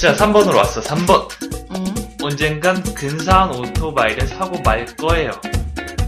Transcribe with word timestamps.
자, 0.00 0.14
3번으로 0.14 0.56
왔어. 0.56 0.82
3번. 0.82 1.26
음, 1.74 2.16
언젠간 2.22 2.82
근사한 2.94 3.54
오토바이를 3.54 4.26
사고 4.26 4.60
말 4.60 4.84
거예요. 4.96 5.30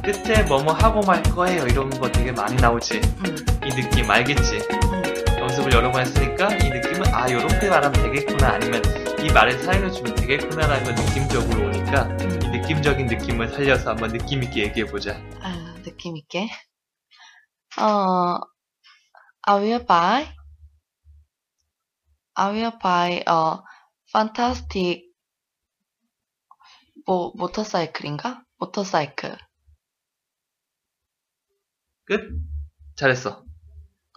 끝에 0.04 0.42
뭐뭐 0.42 0.72
하고 0.74 1.00
말 1.00 1.22
거예요. 1.22 1.66
이런 1.66 1.88
거 1.90 2.10
되게 2.10 2.30
많이 2.30 2.54
나오지. 2.56 3.00
음, 3.00 3.36
이 3.64 3.70
느낌 3.70 4.10
알겠지? 4.10 4.58
음. 4.58 5.38
연습을 5.38 5.72
여러 5.72 5.90
번 5.90 6.02
했으니까 6.02 6.54
이 6.56 6.68
느낌은 6.68 7.14
아 7.14 7.30
요렇게 7.30 7.68
말하면 7.70 7.92
되겠구나 7.92 8.54
아니면 8.54 8.82
이 9.20 9.32
말을 9.32 9.58
사용해주면 9.62 10.14
되겠구나라는 10.16 10.84
건 10.84 10.94
느낌적으로 10.94 11.66
오니까 11.68 12.02
음. 12.02 12.40
이 12.42 12.48
느낌적인 12.58 13.06
느낌을 13.06 13.48
살려서 13.48 13.90
한번 13.90 14.10
느낌있게 14.12 14.64
얘기해보자. 14.64 15.12
아, 15.40 15.74
느낌 15.82 16.16
있게. 16.18 16.48
어, 17.80 18.38
I 19.42 19.60
will 19.60 19.86
buy. 19.86 20.28
I 22.34 22.50
will 22.52 22.78
buy 22.80 23.12
a 23.14 23.68
fantastic 24.14 25.08
뭐 27.06 27.32
모터사이클인가? 27.36 28.42
모터사이클. 28.58 29.38
끝? 32.04 32.30
잘했어. 32.96 33.42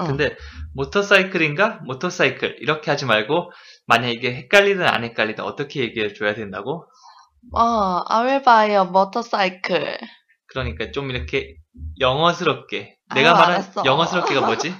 응. 0.01 0.07
근데 0.07 0.35
모터사이클인가? 0.73 1.81
모터사이클 1.85 2.57
이렇게 2.59 2.91
하지 2.91 3.05
말고 3.05 3.51
만약 3.85 4.09
이게 4.09 4.33
헷갈리든 4.33 4.85
안 4.85 5.03
헷갈리든 5.03 5.43
어떻게 5.43 5.81
얘기해 5.81 6.13
줘야 6.13 6.33
된다고? 6.35 6.85
어, 7.53 8.03
I 8.07 8.25
will 8.25 8.43
buy 8.43 8.69
a 8.71 8.81
motorcycle. 8.81 9.97
그러니까 10.47 10.91
좀 10.91 11.09
이렇게 11.11 11.55
영어스럽게 11.99 12.97
아, 13.07 13.15
내가 13.15 13.33
말한 13.33 13.51
알았어. 13.51 13.83
영어스럽게가 13.85 14.45
뭐지? 14.45 14.73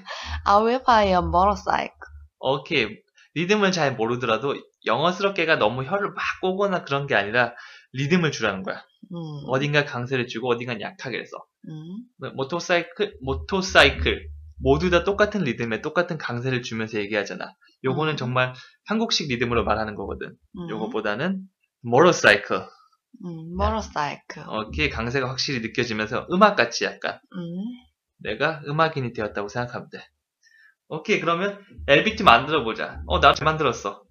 I 0.46 0.56
will 0.64 0.84
buy 0.84 1.08
a 1.08 1.14
motorcycle. 1.14 1.96
오케이 2.40 2.88
리듬을 3.36 3.72
잘 3.72 3.96
모르더라도 3.96 4.56
영어스럽게가 4.86 5.58
너무 5.58 5.84
혀를 5.84 6.10
막 6.14 6.24
꼬거나 6.42 6.84
그런 6.84 7.08
게 7.08 7.16
아니라 7.16 7.54
리듬을 7.94 8.32
주라는 8.32 8.64
거야. 8.64 8.84
음, 9.14 9.18
어딘가 9.48 9.86
강세를 9.86 10.28
주고 10.28 10.50
어딘가 10.50 10.80
약하게 10.80 11.20
해서 11.20 11.38
음, 11.68 12.34
모토사이클 12.36 13.18
모토사이클 13.22 14.30
모두 14.60 14.90
다 14.90 15.04
똑같은 15.04 15.44
리듬에 15.44 15.82
똑같은 15.82 16.18
강세를 16.18 16.62
주면서 16.62 17.00
얘기하잖아. 17.00 17.54
요거는 17.84 18.14
음. 18.14 18.18
정말 18.18 18.54
한국식 18.86 19.28
리듬으로 19.30 19.64
말하는 19.64 19.96
거거든. 19.96 20.36
음, 20.58 20.70
요거보다는 20.70 21.42
모터사이클 21.82 22.68
음, 23.26 23.54
motorcycle. 23.60 24.48
오케이 24.48 24.90
강세가 24.90 25.28
확실히 25.30 25.62
느껴지면서 25.62 26.28
음악같이 26.32 26.86
약간 26.86 27.20
음, 27.36 27.64
내가 28.20 28.62
음악인이 28.68 29.14
되었다고 29.14 29.48
생각하면 29.50 29.90
돼. 29.92 30.00
오케이 30.88 31.20
그러면 31.20 31.60
LBT 31.88 32.24
만들어 32.24 32.64
보자. 32.64 33.02
어나잘 33.08 33.46
만들었어. 33.46 34.04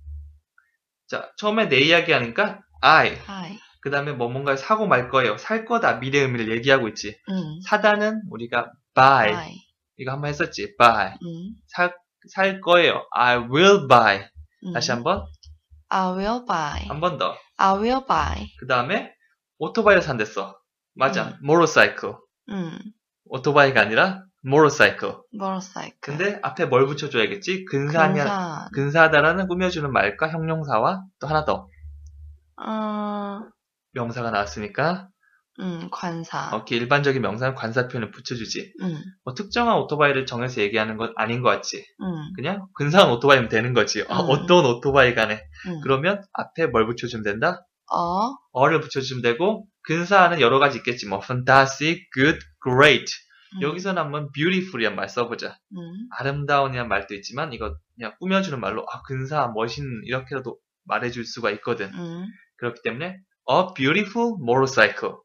자 1.10 1.28
처음에 1.38 1.68
내 1.68 1.80
이야기 1.80 2.12
하니까 2.12 2.60
I 2.82 3.18
hi. 3.28 3.58
그 3.82 3.90
다음에 3.90 4.12
뭐 4.12 4.28
뭔가 4.28 4.56
사고 4.56 4.86
말 4.86 5.08
거예요. 5.08 5.36
살 5.38 5.64
거다 5.64 5.94
미래 6.00 6.20
의미를 6.20 6.50
얘기하고 6.52 6.86
있지. 6.88 7.18
음, 7.28 7.60
사다는 7.66 8.22
우리가 8.30 8.70
buy 8.94 9.32
buy. 9.32 9.54
이거 9.96 10.12
한번 10.12 10.28
했었지. 10.30 10.76
buy 10.76 11.14
음, 11.22 11.54
살, 11.66 11.94
살 12.32 12.60
거예요. 12.60 13.06
I 13.12 13.36
will 13.38 13.88
buy. 13.88 14.26
음. 14.66 14.72
다시 14.72 14.90
한번, 14.92 15.24
I 15.88 16.12
will 16.16 16.44
buy. 16.46 16.86
한 16.88 17.00
번 17.00 17.18
더. 17.18 17.36
I 17.56 17.74
will 17.78 18.06
buy. 18.06 18.46
그 18.58 18.66
다음에, 18.66 19.12
오토바이를 19.58 20.02
산댔어. 20.02 20.56
맞아. 20.94 21.38
motorcycle. 21.42 22.16
음, 22.50 22.78
오토바이가 23.24 23.80
아니라, 23.80 24.24
motorcycle. 24.44 25.18
motorcycle. 25.34 26.00
근데 26.00 26.38
앞에 26.42 26.66
뭘 26.66 26.86
붙여줘야겠지? 26.86 27.64
근사하냐, 27.66 28.24
근사. 28.24 28.68
근사하다라는 28.72 29.48
꾸며주는 29.48 29.92
말과 29.92 30.28
형용사와 30.28 31.04
또 31.20 31.26
하나 31.26 31.44
더. 31.44 31.68
어, 32.56 33.40
명사가 33.92 34.30
나왔으니까, 34.30 35.08
음, 35.60 35.88
관사. 35.90 36.56
오케이. 36.56 36.78
일반적인 36.78 37.20
명사는 37.20 37.54
관사 37.54 37.86
표현을 37.88 38.10
붙여주지. 38.10 38.72
음, 38.82 39.02
뭐 39.24 39.34
특정한 39.34 39.76
오토바이를 39.76 40.26
정해서 40.26 40.60
얘기하는 40.62 40.96
건 40.96 41.12
아닌 41.16 41.42
것 41.42 41.50
같지. 41.50 41.84
음, 42.00 42.32
그냥 42.34 42.66
근사한 42.74 43.10
오토바이면 43.10 43.48
되는 43.48 43.74
거지. 43.74 44.04
아, 44.08 44.20
음. 44.20 44.26
어떤 44.30 44.64
오토바이 44.64 45.14
간에. 45.14 45.42
음. 45.66 45.80
그러면 45.82 46.22
앞에 46.32 46.66
뭘 46.66 46.86
붙여주면 46.86 47.24
된다? 47.24 47.66
어, 47.92 48.36
어를 48.52 48.80
붙여주면 48.80 49.22
되고 49.22 49.66
근사하는 49.82 50.40
여러 50.40 50.58
가지 50.58 50.78
있겠지 50.78 51.08
뭐 51.08 51.20
fantastic, 51.22 52.08
good, 52.14 52.38
great 52.64 53.12
음, 53.56 53.62
여기서는 53.62 54.02
한번 54.02 54.30
beautiful이란 54.32 54.94
말 54.94 55.08
써보자 55.08 55.58
음, 55.76 56.08
아름다운이란 56.18 56.88
말도 56.88 57.14
있지만 57.16 57.52
이거 57.52 57.76
그냥 57.94 58.14
꾸며주는 58.20 58.58
말로 58.60 58.86
아 58.90 59.02
근사한 59.02 59.54
멋있는 59.54 60.02
이렇게라도 60.04 60.58
말해줄 60.84 61.24
수가 61.24 61.50
있거든 61.52 61.92
음. 61.94 62.26
그렇기 62.56 62.82
때문에 62.82 63.06
a 63.06 63.74
beautiful 63.74 64.34
motorcycle 64.40 65.16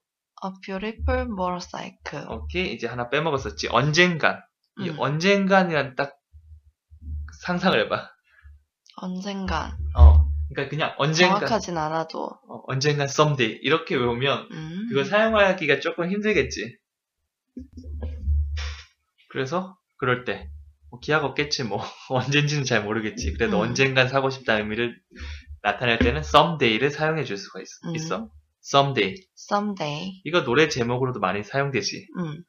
A 0.43 0.51
beautiful 0.61 1.21
motorcycle. 1.21 2.27
오케이 2.29 2.73
이제 2.73 2.87
하나 2.87 3.09
빼먹었었지 3.09 3.69
언젠간 3.69 4.41
이 4.79 4.89
음. 4.89 4.99
언젠간이란 4.99 5.95
딱 5.95 6.17
상상을 7.41 7.79
해봐 7.85 8.11
언젠간. 8.97 9.77
어 9.95 10.29
그러니까 10.49 10.69
그냥 10.69 10.95
언젠간 10.97 11.39
정확하진 11.39 11.77
않아도. 11.77 12.25
어, 12.47 12.63
언젠간 12.67 13.05
someday 13.05 13.59
이렇게 13.61 13.95
외우면 13.95 14.49
음. 14.51 14.87
그거 14.89 15.03
사용하기가 15.03 15.79
조금 15.79 16.11
힘들겠지. 16.11 16.77
그래서 19.35 19.77
그럴 19.97 20.23
때 20.23 20.49
뭐 20.95 20.99
기약 20.99 21.25
없겠지 21.25 21.63
뭐 21.63 21.83
언젠지는 22.09 22.63
잘 22.63 22.83
모르겠지. 22.83 23.33
그래도 23.33 23.57
음. 23.57 23.61
언젠간 23.61 24.07
사고 24.07 24.29
싶다는 24.29 24.63
의미를 24.63 24.97
나타낼 25.61 25.99
때는 25.99 26.19
someday를 26.21 26.89
사용해 26.91 27.23
줄 27.25 27.37
수가 27.37 27.59
있, 27.61 27.65
음. 27.87 27.95
있어. 27.95 28.29
someday 28.63 29.15
someday. 29.37 30.21
이거 30.23 30.43
노래 30.43 30.69
제목으로도 30.69 31.19
많이 31.19 31.43
사용되지. 31.43 32.07
음, 32.17 32.43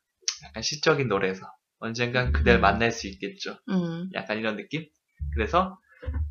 약간 0.45 0.63
시적인 0.63 1.09
노래에서 1.09 1.41
언젠간 1.79 2.33
그댈 2.33 2.57
음. 2.57 2.61
만날 2.61 2.93
수 2.93 3.09
있겠죠. 3.09 3.59
음, 3.69 4.09
약간 4.15 4.39
이런 4.39 4.57
느낌. 4.57 4.87
그래서 5.35 5.79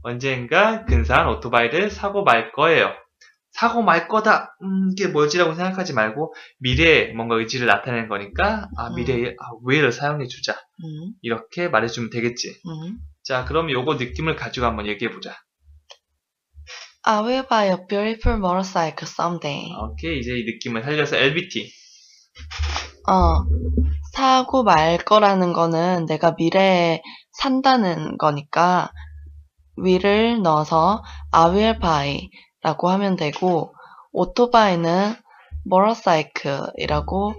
언젠가 0.02 0.86
근사한 0.86 1.28
오토바이를 1.28 1.90
사고 1.90 2.24
말 2.24 2.52
거예요. 2.54 2.94
사고 3.56 3.82
말 3.82 4.10
거다. 4.10 4.58
음, 4.64 4.90
이게 4.92 5.08
뭐지라고 5.08 5.56
생각하지 5.56 5.94
말고 5.94 6.36
미래에 6.60 7.14
뭔가 7.14 7.36
의지를 7.36 7.68
나타내는 7.68 8.10
거니까 8.10 8.68
아 8.78 8.90
음. 8.90 8.96
미래에 8.96 9.36
아, 9.40 9.52
will을 9.66 9.94
사용해 9.94 10.28
주자. 10.28 10.54
음, 10.54 11.14
이렇게 11.22 11.70
말해주면 11.70 12.10
되겠지. 12.10 12.50
음. 12.50 12.98
자, 13.24 13.46
그럼 13.46 13.72
요거 13.72 13.96
느낌을 13.96 14.36
가지고 14.36 14.66
한번 14.66 14.88
얘기해 14.88 15.12
보자. 15.12 15.34
I 17.04 17.24
will 17.24 17.48
buy 17.48 17.70
a 17.70 17.78
beautiful 17.88 18.40
motorcycle 18.40 19.08
someday. 19.08 19.72
오케이, 19.74 20.20
이제 20.20 20.38
이 20.38 20.44
느낌을 20.44 20.84
살려서 20.84 21.16
LBT. 21.16 21.72
어, 23.08 23.46
사고 24.12 24.64
말 24.64 24.98
거라는 24.98 25.54
거는 25.54 26.08
내가 26.08 26.36
미래에 26.38 27.02
산다는 27.32 28.18
거니까 28.18 28.92
will을 29.78 30.42
넣어서 30.42 31.04
I 31.32 31.52
will 31.52 31.80
buy 31.80 32.30
라고 32.66 32.90
하면 32.90 33.16
되고 33.16 33.76
오토바이는 34.12 35.14
motorcycle이라고 35.68 37.36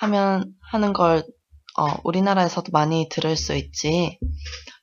하면 0.00 0.52
하는 0.72 0.92
걸 0.92 1.22
어, 1.78 1.86
우리나라에서도 2.02 2.72
많이 2.72 3.08
들을 3.08 3.36
수 3.36 3.54
있지. 3.54 4.18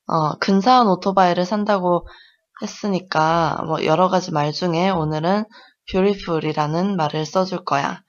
어, 0.08 0.38
근사한 0.40 0.88
오토바이를 0.88 1.44
산다고 1.46 2.08
했으니까 2.62 3.62
뭐 3.66 3.84
여러 3.84 4.08
가지 4.08 4.31
말 4.31 4.53
중에 4.53 4.92
오늘은 4.92 5.44
beautiful이라는 5.88 6.96
말을 6.96 7.26
써줄 7.26 7.66
거야. 7.66 8.02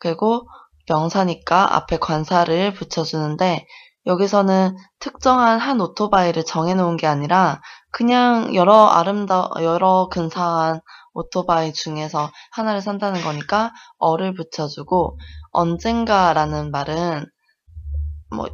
그리고 0.00 0.48
명사니까 0.88 1.76
앞에 1.76 1.98
관사를 1.98 2.74
붙여주는데 2.74 3.64
여기서는 4.06 4.76
특정한 4.98 5.60
한 5.60 5.80
오토바이를 5.80 6.44
정해놓은 6.44 6.96
게 6.96 7.06
아니라 7.06 7.60
그냥 7.92 8.54
여러 8.56 8.86
아름다 8.86 9.50
여러 9.62 10.08
근사한 10.10 10.80
오토바이 11.16 11.72
중에서 11.72 12.30
하나를 12.52 12.82
산다는 12.82 13.22
거니까 13.22 13.72
어를 13.98 14.34
붙여주고 14.34 15.18
언젠가라는 15.50 16.70
말은 16.70 17.24
뭐 18.30 18.48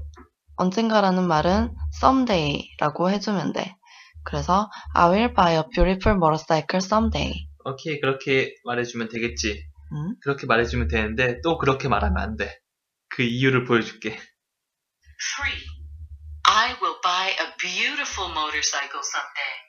언젠가라는 0.55 1.27
말은 1.27 1.75
someday라고 1.93 3.11
해주면 3.11 3.53
돼. 3.53 3.75
그래서 4.23 4.71
I 4.95 5.11
will 5.11 5.35
buy 5.35 5.57
a 5.57 5.63
beautiful 5.73 6.17
motorcycle 6.17 6.79
someday. 6.79 7.49
오케이, 7.65 8.01
그렇게 8.01 8.55
말해주면 8.65 9.09
되겠지. 9.09 9.67
음? 9.93 10.15
그렇게 10.23 10.47
말해주면 10.47 10.87
되는데 10.87 11.41
또 11.43 11.59
그렇게 11.59 11.89
말하면 11.89 12.23
안 12.23 12.37
돼. 12.37 12.61
그 13.09 13.23
이유를 13.23 13.65
보여줄게. 13.65 14.11
3. 14.11 15.49
I 16.45 16.77
will 16.81 17.01
buy 17.03 17.31
a 17.31 17.57
beautiful 17.59 18.31
motorcycle 18.31 19.03
someday. 19.03 19.63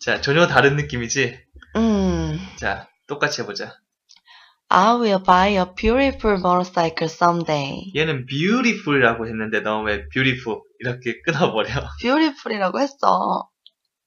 자, 0.00 0.22
전혀 0.22 0.46
다른 0.46 0.76
느낌이지? 0.76 1.38
음, 1.76 2.19
자, 2.56 2.88
똑같이 3.06 3.42
해보자. 3.42 3.74
I 4.68 4.94
will 4.94 5.22
buy 5.24 5.56
a 5.56 5.64
beautiful 5.74 6.38
motorcycle 6.38 7.06
someday. 7.10 7.90
얘는 7.96 8.26
beautiful이라고 8.26 9.26
했는데 9.26 9.60
너 9.60 9.82
왜 9.82 10.08
beautiful 10.08 10.60
이렇게 10.78 11.20
끊어버려? 11.22 11.68
beautiful이라고 12.00 12.78
했어. 12.80 13.48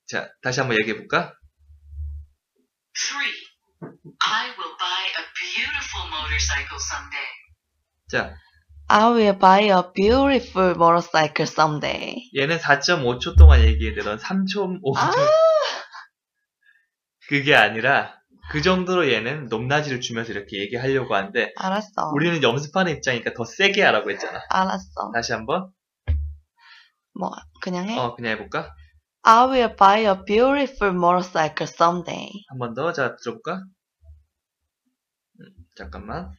자, 0.07 0.29
다시 0.41 0.61
한번 0.61 0.77
얘기해볼까? 0.79 1.33
3. 2.95 3.19
I 4.25 4.45
will 4.51 4.75
buy 4.79 5.03
a 5.19 5.23
beautiful 5.35 6.07
motorcycle 6.09 6.79
someday. 6.79 7.29
자, 8.09 8.35
I 8.87 9.11
will 9.11 9.37
buy 9.37 9.63
a 9.69 9.81
beautiful 9.93 10.71
motorcycle 10.75 11.43
someday. 11.47 12.29
얘는 12.37 12.57
4.5초 12.59 13.37
동안 13.37 13.61
얘기했는데 13.61 14.07
넌 14.09 14.17
3.5초. 14.17 14.95
아! 14.97 15.11
그게 17.33 17.55
아니라 17.55 18.21
그 18.51 18.61
정도로 18.61 19.11
얘는 19.11 19.47
높낮이를 19.47 20.01
주면서 20.01 20.33
이렇게 20.33 20.59
얘기하려고 20.59 21.15
하는데 21.15 21.51
알았어. 21.57 22.11
우리는 22.13 22.43
연습하는 22.43 22.91
입장이니까 22.97 23.33
더 23.33 23.43
세게 23.43 23.81
하라고 23.81 24.11
했잖아. 24.11 24.39
알았어. 24.51 25.11
다시 25.15 25.33
한번. 25.33 25.71
뭐 27.19 27.31
그냥 27.59 27.89
해. 27.89 27.97
어, 27.97 28.13
그냥 28.15 28.33
해볼까? 28.33 28.75
I 29.23 29.47
will 29.47 29.75
buy 29.75 30.05
a 30.05 30.13
beautiful 30.27 30.93
motorcycle 30.93 31.67
someday. 31.67 32.29
한 32.49 32.59
번 32.59 32.75
더. 32.75 32.93
자, 32.93 33.15
들어볼까? 33.15 33.63
음, 35.39 35.45
잠깐만. 35.75 36.29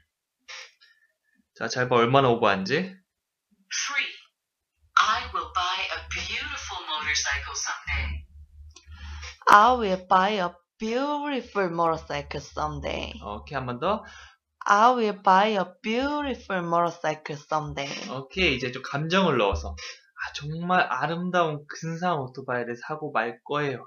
자, 1.59 1.67
잘 1.67 1.89
봐. 1.89 1.97
얼마나 1.97 2.29
오버한지. 2.29 2.75
3. 2.75 2.95
I 4.97 5.25
will 5.35 5.51
buy 5.53 5.81
a 5.91 6.09
beautiful 6.09 6.87
motorcycle 6.87 7.57
someday. 7.59 8.25
I 9.51 9.73
will 9.77 10.07
buy 10.07 10.39
a 10.39 10.51
beautiful 10.79 11.71
motorcycle 11.71 12.41
someday. 12.41 13.13
오케이, 13.23 13.55
한 13.57 13.67
번 13.67 13.81
더. 13.81 14.05
I 14.67 14.93
will 14.95 15.23
buy 15.23 15.57
a 15.57 15.65
beautiful 15.83 16.65
motorcycle 16.65 17.37
someday. 17.39 18.11
오케이, 18.11 18.57
이제 18.57 18.73
좀 18.73 18.83
감정을 18.83 19.37
넣어서. 19.39 19.71
아, 19.71 20.33
정말 20.35 20.81
아름다운 20.91 21.67
근사한 21.69 22.19
오토바이를 22.19 22.77
사고 22.77 23.13
말 23.13 23.41
거예요. 23.45 23.87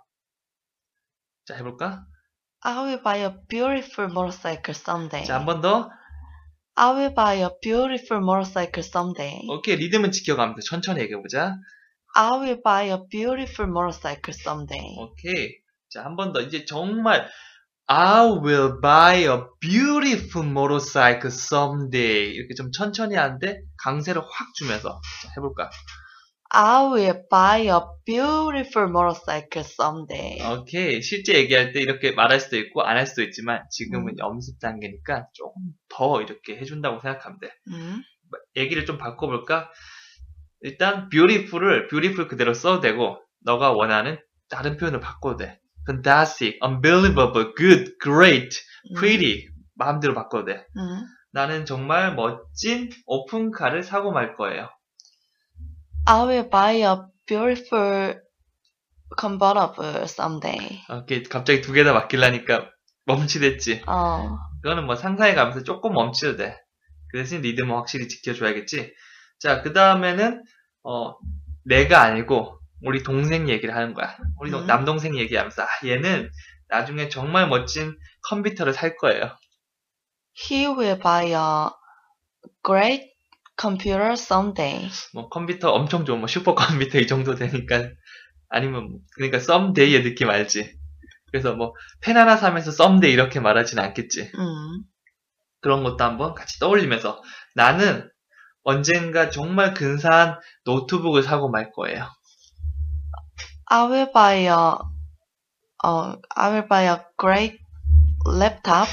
자, 1.46 1.56
해볼까? 1.56 2.06
I 2.62 2.78
will 2.84 3.02
buy 3.04 3.20
a 3.24 3.32
beautiful 3.48 4.12
motorcycle 4.12 4.76
someday. 4.76 5.26
자, 5.26 5.36
한 5.40 5.46
번 5.46 5.62
더. 5.62 5.90
I 6.76 6.94
will 6.94 7.16
buy 7.16 7.42
a 7.42 7.50
beautiful 7.62 8.22
motorcycle 8.22 8.84
someday. 8.86 9.42
오케이, 9.50 9.76
리듬은 9.78 10.12
지켜가면서 10.12 10.62
천천히 10.62 11.02
얘기해보자. 11.02 11.56
I 12.16 12.32
will 12.40 12.62
buy 12.62 12.90
a 12.92 12.98
beautiful 13.10 13.70
motorcycle 13.70 14.34
someday. 14.34 14.96
오케이. 15.00 15.56
자, 15.90 16.04
한 16.04 16.16
번 16.16 16.34
더. 16.34 16.42
이제 16.42 16.66
정말 16.66 17.28
I 17.88 18.26
will 18.44 18.82
buy 18.82 19.24
a 19.24 19.40
beautiful 19.62 20.48
motorcycle 20.50 21.28
someday. 21.28 22.32
이렇게 22.34 22.54
좀 22.56 22.72
천천히 22.72 23.16
하는데 23.16 23.62
강세를 23.84 24.22
확 24.22 24.54
주면서 24.56 25.00
자, 25.24 25.30
해볼까? 25.38 25.70
I 26.50 26.86
will 26.86 27.24
buy 27.30 27.68
a 27.68 27.80
beautiful 28.06 28.90
motorcycle 28.90 29.66
someday. 29.66 30.40
오케이. 30.60 31.02
실제 31.02 31.34
얘기할 31.36 31.72
때 31.74 31.82
이렇게 31.82 32.12
말할 32.12 32.40
수도 32.40 32.58
있고 32.58 32.84
안 32.84 32.98
할 32.98 33.06
수도 33.08 33.22
있지만 33.24 33.64
지금은 33.70 34.14
음. 34.14 34.18
연습 34.20 34.60
단계니까 34.60 35.28
조금 35.34 35.62
더 35.90 36.22
이렇게 36.22 36.58
해준다고 36.58 37.00
생각하면 37.00 37.40
돼. 37.40 37.50
음? 37.72 38.02
얘기를 38.58 38.86
좀 38.86 38.98
바꿔볼까? 38.98 39.70
일단 40.62 41.08
beautiful을 41.10 41.88
beautiful 41.88 42.28
그대로 42.28 42.54
써도 42.54 42.82
되고 42.82 43.18
너가 43.46 43.72
원하는 43.72 44.18
다른 44.50 44.78
표현을 44.78 45.00
바꿔도 45.00 45.38
돼. 45.38 45.60
Fantastic, 45.88 46.58
unbelievable, 46.64 47.54
good, 47.56 47.94
great, 48.04 48.50
pretty 48.96 49.48
마음대로 49.76 50.14
바꿔도 50.14 50.46
돼. 50.46 50.66
음. 50.78 51.06
나는 51.32 51.66
정말 51.66 52.16
멋진 52.16 52.90
오픈카를 53.06 53.84
사고 53.84 54.12
말 54.12 54.36
거예요. 54.36 54.70
I 56.06 56.26
will 56.26 56.50
buy 56.50 56.82
a 56.82 56.96
beautiful 57.26 58.20
convertible 59.20 60.04
someday. 60.04 60.82
이렇게 60.90 61.24
갑자기 61.24 61.62
두 61.62 61.74
개 61.74 61.84
다 61.84 61.94
맡기려니까 61.94 62.70
멈칫했지. 63.06 63.84
어, 63.88 64.38
그거는 64.62 64.86
뭐 64.86 64.96
상상해 64.96 65.34
가면서 65.36 65.64
조금 65.64 65.94
멈춰도 65.94 66.38
돼. 66.38 66.58
그 67.10 67.18
대신 67.20 67.42
리듬은 67.42 67.74
확실히 67.76 68.08
지켜줘야겠지. 68.08 68.94
자, 69.40 69.62
그 69.62 69.72
다음에는, 69.72 70.44
어, 70.84 71.16
내가 71.64 72.02
아니고, 72.02 72.60
우리 72.82 73.04
동생 73.04 73.50
얘기를 73.50 73.76
하는 73.76 73.94
거야. 73.94 74.18
우리 74.40 74.52
동- 74.52 74.62
음. 74.62 74.68
남동생 74.68 75.18
얘기하면서, 75.18 75.64
아, 75.64 75.68
얘는 75.86 76.30
나중에 76.70 77.10
정말 77.10 77.48
멋진 77.48 77.98
컴퓨터를 78.30 78.74
살 78.74 78.96
거예요. 78.98 79.36
he 80.40 80.68
will 80.68 81.00
buy 81.00 81.32
a 81.32 81.70
great 82.64 83.14
computer 83.60 84.12
someday. 84.14 84.90
뭐 85.14 85.30
컴퓨터 85.30 85.72
엄청 85.72 86.06
좋은, 86.06 86.20
뭐 86.20 86.28
슈퍼 86.28 86.54
컴퓨터 86.56 87.00
이 87.00 87.08
정도 87.08 87.36
되니까, 87.36 87.90
아니면, 88.50 88.90
뭐, 88.90 89.00
그러니까 89.16 89.40
someday의 89.40 90.04
느낌 90.04 90.30
알지? 90.30 90.78
그래서 91.32 91.54
뭐, 91.56 91.74
펜 92.02 92.16
하나 92.18 92.38
사면서 92.38 92.72
someday 92.72 93.12
이렇게 93.12 93.40
말하진 93.40 93.80
않겠지. 93.80 94.32
음. 94.36 94.84
그런 95.60 95.84
것도 95.84 96.04
한번 96.04 96.36
같이 96.36 96.60
떠올리면서 96.60 97.22
나는 97.56 98.10
언젠가 98.64 99.30
정말 99.30 99.74
근사한 99.74 100.40
노트북을 100.66 101.24
사고 101.24 101.50
말 101.50 101.72
거예요. 101.72 102.08
I 103.70 103.84
will 103.90 104.08
buy 104.14 104.48
a, 104.48 104.78
uh, 105.84 106.16
I 106.36 106.50
will 106.52 106.68
buy 106.68 106.84
a 106.84 107.00
great 107.18 107.60
laptop 108.26 108.88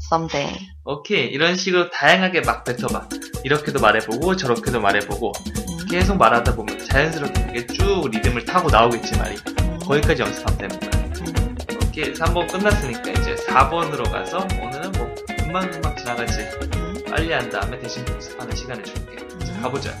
someday. 0.00 0.52
오케이 0.84 1.26
이런 1.26 1.54
식으로 1.54 1.90
다양하게 1.90 2.40
막 2.40 2.64
뱉어봐. 2.64 3.08
이렇게도 3.44 3.80
말해보고 3.80 4.34
저렇게도 4.34 4.80
말해보고 4.80 5.32
음. 5.46 5.86
계속 5.88 6.16
말하다 6.16 6.56
보면 6.56 6.84
자연스럽게 6.86 7.46
그게 7.46 7.66
쭉 7.68 8.08
리듬을 8.10 8.44
타고 8.44 8.68
나오겠지 8.68 9.16
말이. 9.16 9.36
음. 9.60 9.78
거기까지 9.78 10.22
연습하면. 10.22 10.70
음. 10.72 11.56
오케이 11.86 12.12
3번 12.12 12.50
끝났으니까 12.50 13.10
이제 13.12 13.36
4번으로 13.46 14.10
가서 14.10 14.38
오늘은 14.60 14.92
뭐 14.92 15.14
금방금방 15.38 15.96
지나가지. 15.96 16.40
음. 16.40 17.04
빨리 17.08 17.32
한 17.32 17.48
다음에 17.48 17.78
대신 17.78 18.04
복습하는 18.04 18.56
시간을 18.56 18.82
줄게. 18.82 19.18
자, 19.44 19.60
가보자. 19.60 19.92